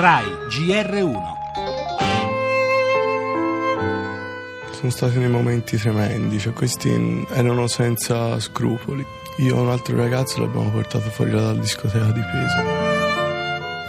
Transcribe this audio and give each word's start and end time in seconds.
RAI 0.00 0.26
GR1 0.48 1.22
Sono 4.70 4.90
stati 4.90 5.18
dei 5.18 5.28
momenti 5.28 5.76
tremendi, 5.76 6.38
cioè 6.38 6.52
questi 6.52 7.26
erano 7.30 7.66
senza 7.66 8.38
scrupoli. 8.38 9.04
Io 9.38 9.56
e 9.56 9.58
un 9.58 9.70
altro 9.70 9.96
ragazzo 9.96 10.38
l'abbiamo 10.38 10.70
portato 10.70 11.10
fuori 11.10 11.32
dalla 11.32 11.54
discoteca 11.54 12.12
di 12.12 12.20
Pesa. 12.20 12.62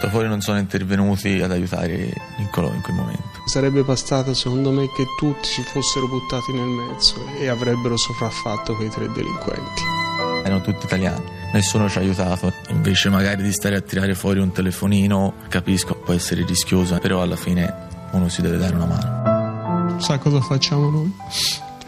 Da 0.00 0.10
fuori 0.10 0.26
non 0.26 0.40
sono 0.40 0.58
intervenuti 0.58 1.40
ad 1.40 1.52
aiutare 1.52 2.12
Niccolò 2.38 2.72
in 2.74 2.80
quel 2.80 2.96
momento. 2.96 3.42
Sarebbe 3.46 3.84
bastato 3.84 4.34
secondo 4.34 4.72
me 4.72 4.90
che 4.92 5.04
tutti 5.16 5.46
si 5.46 5.62
fossero 5.62 6.08
buttati 6.08 6.52
nel 6.52 6.66
mezzo 6.66 7.24
e 7.38 7.46
avrebbero 7.46 7.96
sopraffatto 7.96 8.74
quei 8.74 8.88
tre 8.88 9.08
delinquenti. 9.12 10.09
Erano 10.42 10.60
tutti 10.62 10.86
italiani, 10.86 11.24
nessuno 11.52 11.88
ci 11.88 11.98
ha 11.98 12.00
aiutato. 12.00 12.52
Invece 12.68 13.08
magari 13.08 13.42
di 13.42 13.52
stare 13.52 13.76
a 13.76 13.80
tirare 13.80 14.14
fuori 14.14 14.40
un 14.40 14.52
telefonino, 14.52 15.34
capisco, 15.48 15.94
può 15.94 16.14
essere 16.14 16.44
rischioso, 16.44 16.98
però 16.98 17.22
alla 17.22 17.36
fine 17.36 17.72
uno 18.12 18.28
si 18.28 18.42
deve 18.42 18.56
dare 18.56 18.74
una 18.74 18.86
mano. 18.86 20.00
Sa 20.00 20.18
cosa 20.18 20.40
facciamo 20.40 20.90
noi? 20.90 21.12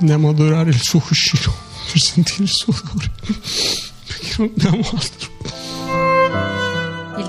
Andiamo 0.00 0.30
ad 0.30 0.40
adorare 0.40 0.70
il 0.70 0.80
suo 0.80 1.00
cuscino 1.00 1.52
per 1.90 2.00
sentire 2.00 2.42
il 2.44 2.48
suo 2.48 2.72
odore. 2.72 3.10
Perché 4.06 4.34
non 4.38 4.50
abbiamo 4.54 4.88
altro. 4.92 5.31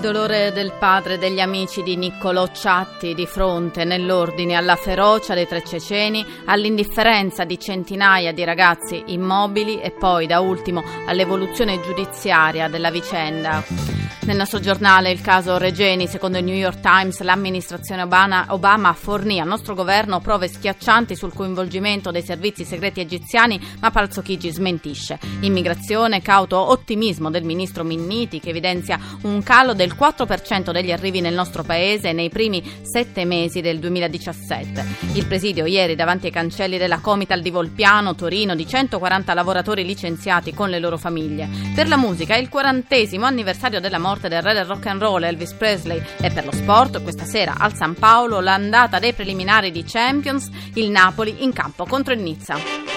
Dolore 0.03 0.51
del 0.51 0.73
padre 0.77 1.13
e 1.13 1.17
degli 1.17 1.39
amici 1.39 1.81
di 1.81 1.95
Niccolò 1.95 2.47
Ciatti 2.47 3.13
di 3.13 3.25
fronte 3.25 3.85
nell'ordine 3.85 4.55
alla 4.55 4.75
ferocia 4.75 5.33
dei 5.33 5.47
tre 5.47 5.63
ceceni, 5.63 6.25
all'indifferenza 6.43 7.45
di 7.45 7.57
centinaia 7.57 8.33
di 8.33 8.43
ragazzi 8.43 9.01
immobili 9.05 9.79
e 9.79 9.91
poi 9.91 10.27
da 10.27 10.41
ultimo 10.41 10.83
all'evoluzione 11.07 11.79
giudiziaria 11.79 12.67
della 12.67 12.91
vicenda. 12.91 13.92
Nel 14.25 14.37
nostro 14.37 14.61
giornale 14.61 15.11
il 15.11 15.19
caso 15.19 15.57
Regeni, 15.57 16.07
secondo 16.07 16.37
il 16.37 16.45
New 16.45 16.55
York 16.55 16.79
Times, 16.79 17.19
l'amministrazione 17.19 18.03
Obama, 18.03 18.93
fornì 18.93 19.41
al 19.41 19.47
nostro 19.47 19.75
governo 19.75 20.21
prove 20.21 20.47
schiaccianti 20.47 21.13
sul 21.13 21.33
coinvolgimento 21.33 22.09
dei 22.09 22.21
servizi 22.21 22.63
segreti 22.63 23.01
egiziani, 23.01 23.59
ma 23.81 23.91
Palazzo 23.91 24.21
Chigi 24.21 24.49
smentisce. 24.49 25.19
Immigrazione, 25.41 26.21
cauto 26.21 26.57
ottimismo 26.57 27.29
del 27.29 27.43
ministro 27.43 27.83
Minniti 27.83 28.39
che 28.39 28.51
evidenzia 28.51 28.97
un 29.23 29.43
calo 29.43 29.73
del 29.73 29.93
4% 29.93 30.71
degli 30.71 30.93
arrivi 30.93 31.19
nel 31.19 31.33
nostro 31.33 31.63
paese 31.63 32.13
nei 32.13 32.29
primi 32.29 32.63
sette 32.81 33.25
mesi 33.25 33.59
del 33.59 33.79
2017. 33.79 34.85
Il 35.15 35.25
presidio 35.25 35.65
ieri 35.65 35.95
davanti 35.95 36.27
ai 36.27 36.31
cancelli 36.31 36.77
della 36.77 36.99
Comital 36.99 37.41
di 37.41 37.49
Volpiano, 37.49 38.15
Torino, 38.15 38.55
di 38.55 38.65
140 38.65 39.33
lavoratori 39.33 39.83
licenziati 39.83 40.53
con 40.53 40.69
le 40.69 40.79
loro 40.79 40.97
famiglie. 40.97 41.49
Per 41.75 41.89
la 41.89 41.97
musica 41.97 42.35
è 42.35 42.39
il 42.39 42.47
quarantesimo 42.47 43.25
anniversario 43.25 43.81
della 43.81 43.99
morte 44.13 44.29
del 44.29 44.43
re 44.43 44.53
del 44.53 44.65
rock 44.65 44.85
and 44.85 45.01
roll 45.01 45.23
Elvis 45.23 45.53
Presley 45.53 45.99
e 46.21 46.29
per 46.29 46.45
lo 46.45 46.51
sport 46.51 47.01
questa 47.01 47.25
sera 47.25 47.55
al 47.57 47.73
San 47.73 47.95
Paolo 47.95 48.41
l'andata 48.41 48.99
dei 48.99 49.13
preliminari 49.13 49.71
di 49.71 49.83
Champions, 49.83 50.49
il 50.75 50.91
Napoli 50.91 51.43
in 51.43 51.51
campo 51.51 51.85
contro 51.85 52.13
il 52.13 52.19
Nizza. 52.19 52.92